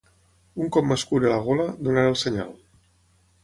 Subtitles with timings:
[0.63, 2.53] Un cop m'escuri la gola, donaré el senyal.